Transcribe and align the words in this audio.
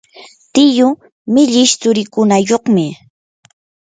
tiyuu 0.53 0.99
millish 1.33 1.73
tsurikunayuqmi. 1.79 2.85